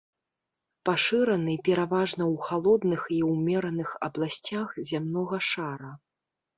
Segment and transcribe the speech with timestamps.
[0.89, 5.91] Пашыраны пераважна ў халодных і ўмераных абласцях зямнога шара.